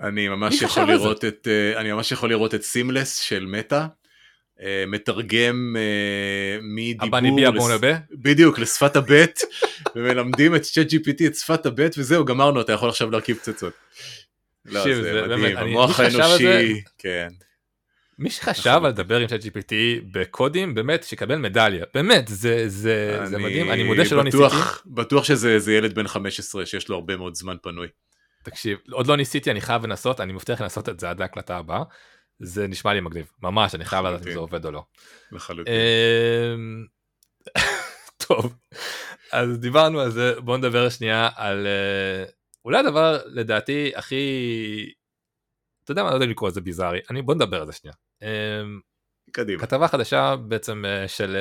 [0.01, 3.87] אני ממש יכול לראות את, uh, אני ממש יכול לראות את סימלס של מטא.
[4.59, 7.97] Uh, מתרגם uh, מדיבור, לס...
[8.13, 9.41] בדיוק, לשפת הבט,
[9.97, 13.73] ומלמדים את צ'אט GPT את שפת הבט וזהו, גמרנו, אתה יכול עכשיו להרכיב פצצות.
[14.67, 17.29] לא, זה, זה מדהים, באמת, המוח האנושי, כן.
[18.19, 19.73] מי שחשב על לדבר עם ChatGPT
[20.13, 21.85] בקודים, באמת, שיקבל מדליה.
[21.95, 24.89] באמת, זה, זה, זה מדהים, אני מודה שלא בטוח, ניסיתי.
[24.95, 27.89] בטוח שזה ילד בן 15 שיש לו הרבה מאוד זמן פנוי.
[28.43, 31.83] תקשיב, עוד לא ניסיתי, אני חייב לנסות, אני מבטיח לנסות את זה עד ההקלטה הבאה.
[32.39, 34.85] זה נשמע לי מגניב, ממש, אני חייב לדעת אם זה עובד או לא.
[35.33, 35.75] לחלוטין.
[35.75, 36.85] אמ,
[38.27, 38.55] טוב,
[39.33, 42.25] אז דיברנו על זה, בואו נדבר שנייה על אה,
[42.65, 44.25] אולי הדבר לדעתי הכי,
[45.85, 47.95] אתה יודע מה, אני לא יודע לקרוא לזה ביזארי, אני, בוא נדבר על זה שנייה.
[48.23, 48.81] אמ,
[49.33, 49.63] קדימה.
[49.63, 51.37] כתבה חדשה בעצם אה, של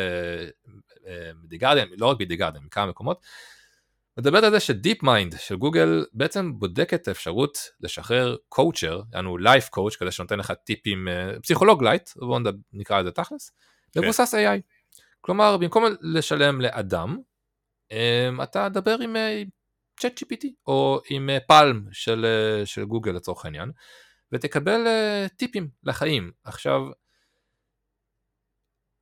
[1.44, 3.26] די גרדיאן, לא רק בדי גרדיאן, מכמה מקומות,
[4.18, 9.70] מדברת על זה שדיפ מיינד של גוגל בעצם בודק את האפשרות לשחרר coacher, יענו life
[9.70, 12.40] coach כזה שנותן לך טיפים, אה, פסיכולוג light, בואו
[12.74, 13.52] נקרא לזה תכלס,
[13.92, 14.00] כן.
[14.02, 14.62] מבוסס AI.
[15.22, 17.18] כלומר, במקום לשלם לאדם,
[17.92, 19.44] אמ, אתה דבר עם אה,
[20.00, 23.72] צ'אט GPT או עם PaLM אה, של, אה, של גוגל לצורך העניין
[24.32, 26.32] ותקבל uh, טיפים לחיים.
[26.44, 26.82] עכשיו,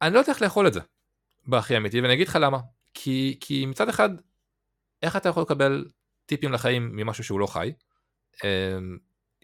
[0.01, 0.79] אני לא יודע איך לאכול את זה
[1.47, 2.57] בהכי אמיתי ואני אגיד לך למה.
[2.93, 4.09] כי, כי מצד אחד,
[5.01, 5.85] איך אתה יכול לקבל
[6.25, 7.73] טיפים לחיים ממשהו שהוא לא חי?
[8.35, 8.43] Uh,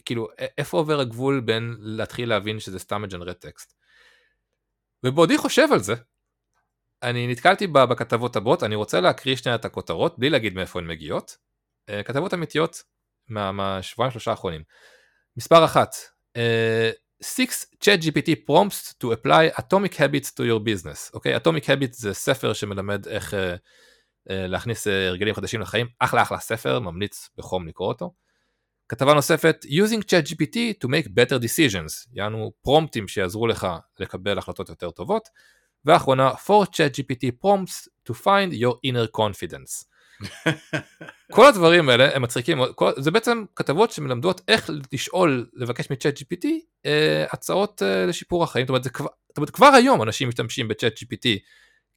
[0.05, 3.73] כאילו, איפה עובר הגבול בין להתחיל להבין שזה סתם מג'נרט טקסט?
[5.03, 5.95] ובעודי חושב על זה,
[7.03, 11.37] אני נתקלתי בכתבות הבאות, אני רוצה להקריא שנייה את הכותרות, בלי להגיד מאיפה הן מגיעות.
[11.89, 12.83] אה, כתבות אמיתיות
[13.29, 14.63] מה, מהשבועיים שלושה האחרונים.
[15.37, 15.95] מספר אחת,
[16.37, 17.49] uh, six
[17.83, 21.13] chat GPT prompts to apply atomic habits to your business.
[21.13, 21.35] אוקיי?
[21.35, 21.39] okay?
[21.39, 23.37] atomic habits זה ספר שמלמד איך uh,
[24.29, 28.13] להכניס הרגלים חדשים לחיים, אחלה אחלה ספר, ממליץ בחום לקרוא אותו.
[28.89, 33.67] כתבה נוספת, using chat GPT to make better decisions, יענו פרומפטים שיעזרו לך
[33.99, 35.29] לקבל החלטות יותר טובות.
[35.85, 39.85] ואחרונה, for ChatGPT prompts to find your inner confidence.
[41.35, 46.47] כל הדברים האלה הם מצחיקים, כל, זה בעצם כתבות שמלמדות איך לשאול, לבקש מצ'אט GPT
[46.85, 50.67] אה, הצעות אה, לשיפור החיים, זאת אומרת, זה כבר, זאת אומרת כבר היום אנשים משתמשים
[50.67, 51.27] בצ'אט GPT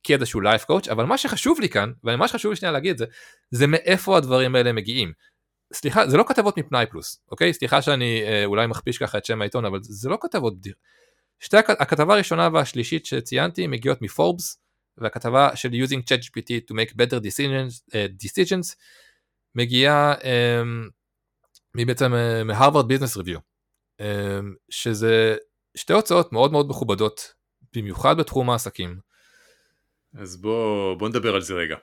[0.03, 3.05] כאיזשהו life coach, אבל מה שחשוב לי כאן, ומה שחשוב לי שנייה להגיד זה,
[3.51, 5.13] זה מאיפה הדברים האלה מגיעים.
[5.73, 7.53] סליחה, זה לא כתבות מפנאי פלוס, אוקיי?
[7.53, 10.55] סליחה שאני אה, אולי מכפיש ככה את שם העיתון, אבל זה לא כתבות
[11.41, 14.61] שתי הכתבה הראשונה והשלישית שציינתי מגיעות מפורבס,
[14.99, 18.75] והכתבה של using ChatGPT to make better decisions, uh, decisions
[19.55, 23.39] מגיעה um, בעצם uh, מהרווארד ביזנס ריוויו,
[24.71, 25.37] שזה
[25.75, 27.35] שתי הוצאות מאוד מאוד מכובדות,
[27.77, 28.99] במיוחד בתחום העסקים.
[30.15, 31.77] אז בוא, בוא נדבר על זה רגע.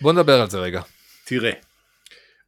[0.00, 0.82] בוא נדבר על זה רגע.
[1.24, 1.52] תראה,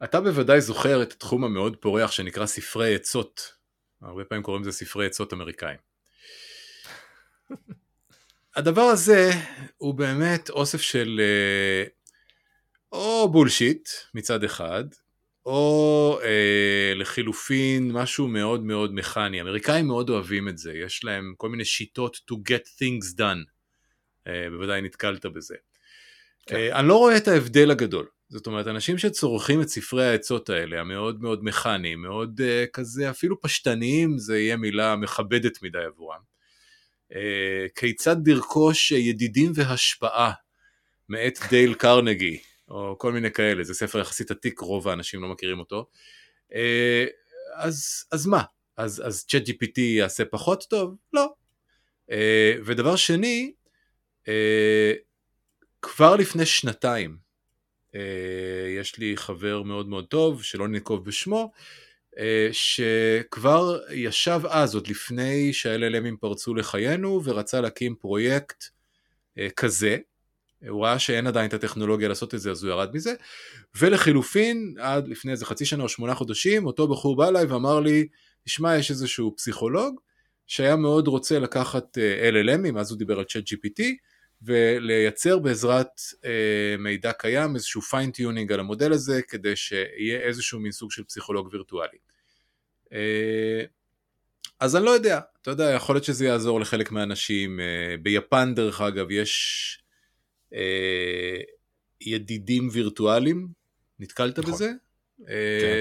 [0.04, 3.52] אתה בוודאי זוכר את התחום המאוד פורח שנקרא ספרי עצות.
[4.02, 5.78] הרבה פעמים קוראים לזה ספרי עצות אמריקאים.
[8.56, 9.30] הדבר הזה
[9.76, 11.84] הוא באמת אוסף של אה,
[12.92, 14.84] או בולשיט מצד אחד,
[15.46, 19.40] או אה, לחילופין משהו מאוד מאוד מכני.
[19.40, 23.56] אמריקאים מאוד אוהבים את זה, יש להם כל מיני שיטות to get things done.
[24.26, 25.54] אה, בוודאי נתקלת בזה.
[26.46, 26.56] כן.
[26.56, 28.06] אה, אני לא רואה את ההבדל הגדול.
[28.28, 33.40] זאת אומרת, אנשים שצורכים את ספרי העצות האלה, המאוד מאוד מכניים, מאוד אה, כזה אפילו
[33.40, 36.20] פשטניים, זה יהיה מילה מכבדת מדי עבורם.
[37.14, 40.32] אה, כיצד לרכוש ידידים והשפעה
[41.08, 42.38] מאת דייל קרנגי,
[42.68, 45.86] או כל מיני כאלה, זה ספר יחסית עתיק, רוב האנשים לא מכירים אותו.
[46.54, 47.04] אה,
[47.54, 48.42] אז, אז מה?
[48.76, 50.96] אז, אז צ'אט GPT יעשה פחות טוב?
[51.12, 51.34] לא.
[52.10, 53.52] אה, ודבר שני,
[55.82, 57.16] כבר לפני שנתיים,
[58.78, 61.52] יש לי חבר מאוד מאוד טוב, שלא ננקוב בשמו,
[62.52, 68.64] שכבר ישב אז, עוד לפני שה-LLMים פרצו לחיינו, ורצה להקים פרויקט
[69.38, 69.96] אה, כזה,
[70.68, 73.14] הוא ראה שאין עדיין את הטכנולוגיה לעשות את זה, אז הוא ירד מזה.
[73.74, 78.08] ולחילופין, עד לפני איזה חצי שנה או שמונה חודשים, אותו בחור בא אליי ואמר לי,
[78.44, 80.00] תשמע, יש איזשהו פסיכולוג,
[80.46, 83.82] שהיה מאוד רוצה לקחת אה, LLM ים, אז הוא דיבר על צ'אט GPT,
[84.42, 90.92] ולייצר בעזרת אה, מידע קיים איזשהו fine-tuning על המודל הזה, כדי שיהיה איזשהו מין סוג
[90.92, 92.05] של פסיכולוג וירטואלי.
[92.92, 93.64] אה,
[94.60, 97.60] אז אני לא יודע, אתה יודע, יכול להיות שזה יעזור לחלק מהאנשים.
[97.60, 99.78] אה, ביפן דרך אגב יש
[100.54, 101.40] אה,
[102.00, 103.48] ידידים וירטואליים,
[103.98, 104.52] נתקלת נכון.
[104.52, 104.72] בזה?
[105.18, 105.24] כן,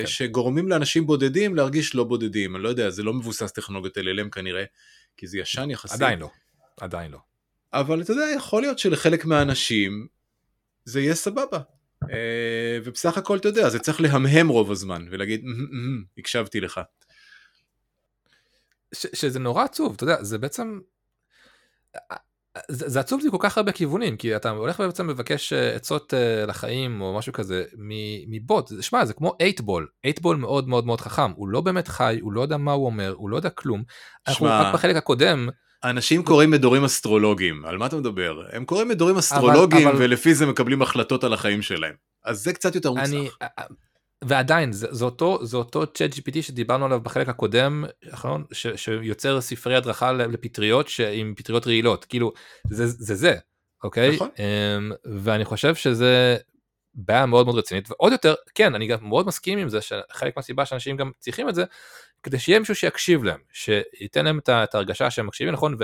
[0.02, 0.08] כן.
[0.08, 4.64] שגורמים לאנשים בודדים להרגיש לא בודדים, אני לא יודע, זה לא מבוסס טכנולוגיות LLM כנראה,
[5.18, 6.02] כי זה ישן יחסית.
[6.02, 6.30] עדיין לא,
[6.80, 7.20] עדיין לא.
[7.74, 10.08] אבל אתה יודע, יכול להיות שלחלק מהאנשים
[10.86, 11.60] זה יהיה סבבה.
[12.84, 15.46] ובסך הכל אתה יודע, זה צריך להמהם רוב הזמן ולהגיד,
[16.18, 16.82] הקשבתי לך.
[18.94, 20.80] שזה נורא עצוב, אתה יודע, זה בעצם...
[22.68, 26.14] זה, זה עצוב לי כל כך הרבה כיוונים, כי אתה הולך ובעצם מבקש אה, עצות
[26.14, 27.64] uh, לחיים או משהו כזה
[28.28, 31.88] מבוט, שמע זה כמו 8 בול, 8 בול מאוד מאוד מאוד חכם, הוא לא באמת
[31.88, 33.84] חי, הוא לא יודע מה הוא אומר, הוא לא יודע כלום.
[34.28, 35.50] אנחנו רק בחלק הקודם...
[35.90, 38.42] אנשים קוראים מדורים אסטרולוגיים, על מה אתה מדבר?
[38.52, 40.06] הם קוראים מדורים אסטרולוגיים אבל, אבל...
[40.06, 41.94] ולפי זה מקבלים החלטות על החיים שלהם.
[42.24, 43.10] אז זה קצת יותר מוצלח.
[43.10, 43.30] אני,
[44.24, 49.42] ועדיין זה, זה אותו זה אותו צ'אט gpt שדיברנו עליו בחלק הקודם נכון ש, שיוצר
[49.42, 52.34] ספרי הדרכה לפטריות עם פטריות רעילות כאילו
[52.70, 53.36] זה זה זה
[53.84, 54.30] אוקיי נכון.
[54.36, 56.38] um, ואני חושב שזה
[56.94, 60.66] בעיה מאוד מאוד רצינית ועוד יותר כן אני גם מאוד מסכים עם זה שחלק מהסיבה
[60.66, 61.64] שאנשים גם צריכים את זה
[62.26, 65.78] כדי שיהיה מישהו שיקשיב להם שייתן להם את ההרגשה שהם מקשיבים נכון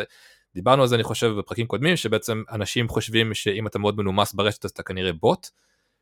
[0.54, 4.65] ודיברנו על זה אני חושב בפרקים קודמים שבעצם אנשים חושבים שאם אתה מאוד מנומס ברשת
[4.65, 5.47] אז אתה כנראה בוט.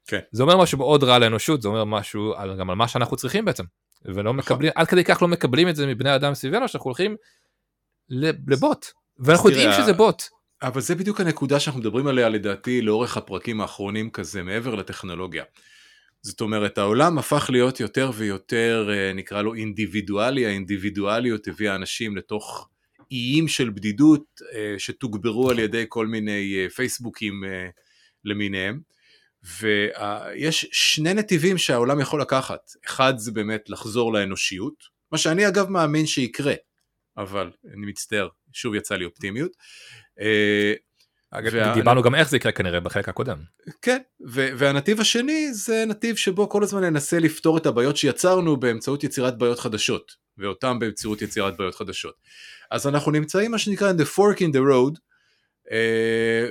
[0.07, 0.19] כן.
[0.31, 3.45] זה אומר משהו מאוד רע לאנושות, זה אומר משהו על, גם על מה שאנחנו צריכים
[3.45, 3.63] בעצם.
[4.05, 4.35] ולא נכון.
[4.35, 7.15] מקבלים, עד כדי כך לא מקבלים את זה מבני אדם סביבנו, שאנחנו הולכים
[8.47, 8.85] לבוט.
[9.19, 10.23] ואנחנו יודעים שזה בוט.
[10.61, 15.43] אבל זה בדיוק הנקודה שאנחנו מדברים עליה לדעתי לאורך הפרקים האחרונים כזה, מעבר לטכנולוגיה.
[16.21, 22.69] זאת אומרת, העולם הפך להיות יותר ויותר, אה, נקרא לו אינדיבידואלי, האינדיבידואליות הביאה אנשים לתוך
[23.11, 27.43] איים של בדידות אה, שתוגברו על ידי כל מיני אה, פייסבוקים
[28.25, 28.79] למיניהם.
[29.59, 36.05] ויש שני נתיבים שהעולם יכול לקחת, אחד זה באמת לחזור לאנושיות, מה שאני אגב מאמין
[36.05, 36.53] שיקרה,
[37.17, 39.51] אבל אני מצטער, שוב יצא לי אופטימיות.
[41.33, 41.73] אה, וה...
[41.73, 43.37] דיברנו גם איך זה יקרה כנראה בחלק הקודם.
[43.81, 49.03] כן, ו- והנתיב השני זה נתיב שבו כל הזמן ננסה לפתור את הבעיות שיצרנו באמצעות
[49.03, 52.15] יצירת בעיות חדשות, ואותם באמצעות יצירת בעיות חדשות.
[52.71, 54.97] אז אנחנו נמצאים מה שנקרא in the fork in the road,
[55.67, 55.71] uh,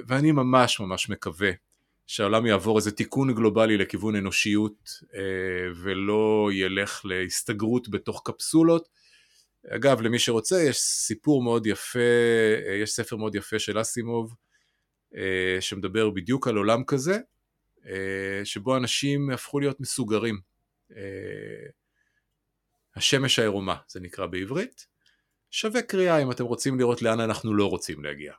[0.07, 1.51] ואני ממש ממש מקווה
[2.09, 5.21] שהעולם יעבור איזה תיקון גלובלי לכיוון אנושיות אה,
[5.75, 8.89] ולא ילך להסתגרות בתוך קפסולות.
[9.69, 11.99] אגב, למי שרוצה, יש סיפור מאוד יפה,
[12.69, 14.48] אה, יש ספר מאוד יפה של אסימוב, אה,
[15.61, 17.19] שמדבר בדיוק על עולם כזה,
[18.45, 20.41] שבו אנשים הפכו להיות מסוגרים.
[22.97, 24.87] השמש העירומה, זה נקרא בעברית.
[25.51, 28.33] שווה קריאה אם אתם רוצים לראות לאן אנחנו לא רוצים להגיע.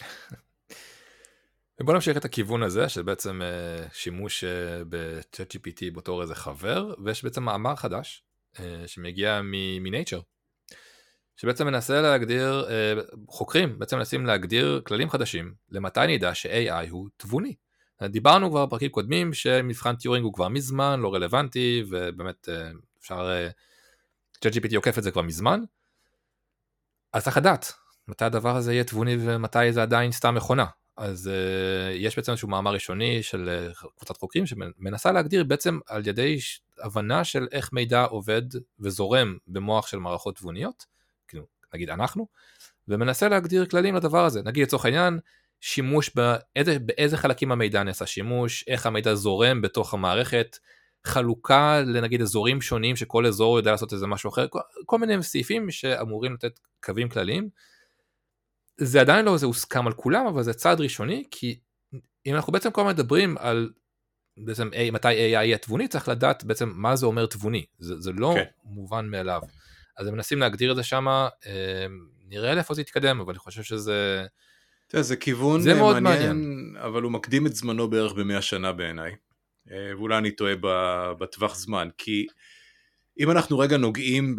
[1.80, 3.40] בוא נמשיך את הכיוון הזה של בעצם
[3.92, 4.46] שימוש uh,
[4.88, 8.22] ב-chat GPT בתור איזה חבר ויש בעצם מאמר חדש
[8.86, 10.37] שמגיע מ-nature
[11.38, 17.54] שבעצם מנסה להגדיר uh, חוקרים בעצם מנסים להגדיר כללים חדשים למתי נדע ש-AI הוא תבוני.
[18.02, 24.44] דיברנו כבר בפרקים קודמים שמבחן טיורינג הוא כבר מזמן לא רלוונטי ובאמת uh, אפשר uh,
[24.44, 25.60] chat GPT עוקף את זה כבר מזמן.
[27.12, 27.72] אז צריך לדעת
[28.08, 32.48] מתי הדבר הזה יהיה תבוני ומתי זה עדיין סתם מכונה אז uh, יש בעצם איזשהו
[32.48, 36.38] מאמר ראשוני של קבוצת חוקרים שמנסה להגדיר בעצם על ידי
[36.78, 38.42] הבנה של איך מידע עובד
[38.80, 40.97] וזורם במוח של מערכות תבוניות,
[41.74, 42.26] נגיד אנחנו,
[42.88, 45.18] ומנסה להגדיר כללים לדבר הזה, נגיד לצורך העניין
[45.60, 50.56] שימוש באיזה, באיזה חלקים המידע נעשה שימוש, איך המידע זורם בתוך המערכת,
[51.04, 55.70] חלוקה לנגיד אזורים שונים שכל אזור יודע לעשות איזה משהו אחר, כל, כל מיני סעיפים
[55.70, 57.48] שאמורים לתת קווים כלליים.
[58.76, 61.58] זה עדיין לא זה הוסכם על כולם אבל זה צעד ראשוני כי
[62.26, 63.70] אם אנחנו בעצם כל הזמן מדברים על
[64.36, 68.32] בעצם מתי AI יהיה תבוני צריך לדעת בעצם מה זה אומר תבוני זה, זה לא
[68.32, 68.36] okay.
[68.36, 68.44] כן.
[68.64, 69.40] מובן מאליו
[69.98, 71.86] אז הם מנסים להגדיר את זה שם אה,
[72.28, 74.26] נראה לאיפה זה יתקדם אבל אני חושב שזה
[74.86, 78.72] תראה, זה כיוון זה מאוד מעניין, מעניין אבל הוא מקדים את זמנו בערך במאה שנה
[78.72, 79.12] בעיניי
[79.70, 80.54] אה, ואולי אני טועה
[81.18, 82.26] בטווח זמן כי
[83.20, 84.36] אם אנחנו רגע נוגעים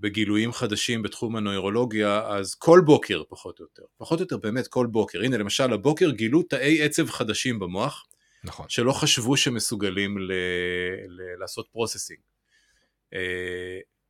[0.00, 4.86] בגילויים חדשים בתחום הנוירולוגיה, אז כל בוקר פחות או יותר, פחות או יותר באמת כל
[4.86, 8.06] בוקר, הנה למשל הבוקר גילו תאי עצב חדשים במוח,
[8.44, 8.66] נכון.
[8.68, 10.32] שלא חשבו שמסוגלים ל-
[11.08, 12.20] ל- לעשות processing.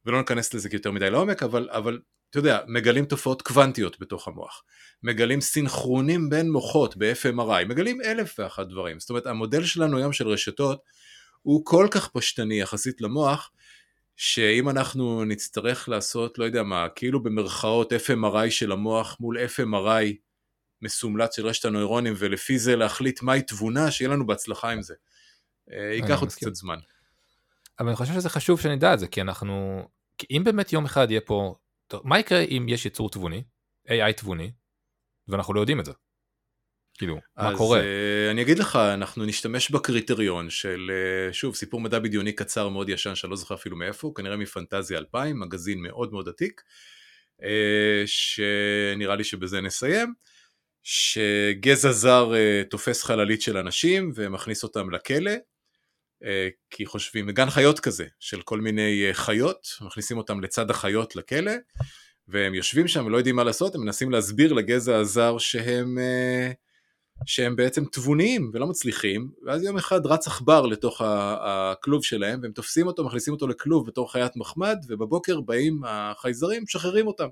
[0.07, 1.99] ולא ניכנס לזה יותר מדי לעומק, אבל, אבל
[2.31, 4.62] אתה יודע, מגלים תופעות קוונטיות בתוך המוח,
[5.03, 9.01] מגלים סינכרונים בין מוחות ב-fMRI, מגלים אלף ואחת דברים.
[9.01, 10.83] זאת אומרת, המודל שלנו היום של רשתות
[11.42, 13.51] הוא כל כך פשטני יחסית למוח,
[14.16, 20.14] שאם אנחנו נצטרך לעשות, לא יודע מה, כאילו במרכאות FMRI של המוח מול FMRI
[20.83, 24.95] מסומלץ של רשת הנוירונים, ולפי זה להחליט מהי תבונה, שיהיה לנו בהצלחה עם זה.
[25.73, 26.79] אה, ייקח עוד קצת זמן.
[27.81, 29.83] אבל אני חושב שזה חשוב שנדע את זה, כי אנחנו,
[30.19, 31.55] כי אם באמת יום אחד יהיה פה,
[32.05, 33.45] מה יקרה אם יש יצור תבוני,
[33.89, 34.51] AI תבוני,
[35.29, 35.93] ואנחנו לא יודעים את זה?
[36.99, 37.79] כאילו, מה קורה?
[37.79, 40.91] אז uh, אני אגיד לך, אנחנו נשתמש בקריטריון של,
[41.31, 44.99] uh, שוב, סיפור מדע בדיוני קצר מאוד ישן, שאני לא זוכר אפילו מאיפה, כנראה מפנטזיה
[44.99, 46.63] 2000, מגזין מאוד מאוד עתיק,
[47.41, 47.45] uh,
[48.07, 50.15] שנראה לי שבזה נסיים,
[50.83, 55.33] שגזע זר uh, תופס חללית של אנשים ומכניס אותם לכלא,
[56.71, 61.53] כי חושבים, גן חיות כזה, של כל מיני uh, חיות, מכניסים אותם לצד החיות לכלא,
[62.29, 65.99] והם יושבים שם ולא יודעים מה לעשות, הם מנסים להסביר לגזע הזר שהם...
[65.99, 66.55] Uh,
[67.27, 72.87] שהם בעצם תבוניים ולא מצליחים, ואז יום אחד רץ עכבר לתוך הכלוב שלהם, והם תופסים
[72.87, 77.29] אותו, מכניסים אותו לכלוב בתור חיית מחמד, ובבוקר באים החייזרים, משחררים אותם.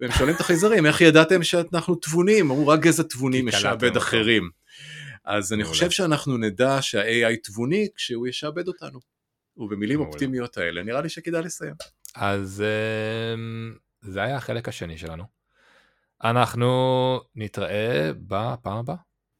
[0.00, 2.50] והם שואלים את החייזרים, איך ידעתם שאנחנו תבונים?
[2.50, 4.50] אמרו, רק גזע תבוני משעבד אחרים.
[5.28, 8.98] אז אני חושב שאנחנו נדע שה-AI תבוני כשהוא ישעבד אותנו.
[9.56, 11.74] ובמילים אופטימיות האלה, נראה לי שכדאי לסיים.
[12.14, 12.64] אז
[13.34, 15.24] אמ, זה היה החלק השני שלנו.
[16.24, 18.96] אנחנו נתראה בפעם הבאה.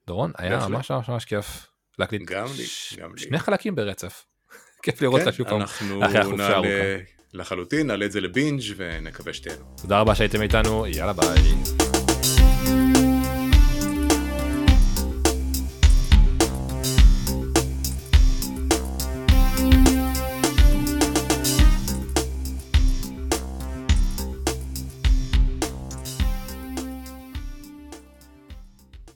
[0.06, 1.66] דורון, היה ממש ממש ממש כיף
[1.98, 2.22] להקליט.
[2.22, 2.64] גם לי,
[2.98, 3.20] גם לי.
[3.20, 4.24] שני חלקים ברצף.
[4.82, 7.02] כיף לראות אותך שוב פעם אחרי החופשה הארוכה.
[7.32, 9.76] לחלוטין, נעלה את זה לבינג' ונקווה שתהנו.
[9.82, 11.87] תודה רבה שהייתם איתנו, יאללה ביי.